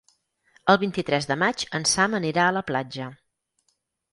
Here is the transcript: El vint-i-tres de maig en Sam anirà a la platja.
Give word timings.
El 0.73 0.77
vint-i-tres 0.83 1.27
de 1.31 1.37
maig 1.43 1.65
en 1.81 1.85
Sam 1.91 2.17
anirà 2.21 2.47
a 2.49 2.57
la 2.59 2.67
platja. 2.71 3.11